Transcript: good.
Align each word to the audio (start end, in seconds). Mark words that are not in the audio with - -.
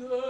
good. 0.00 0.29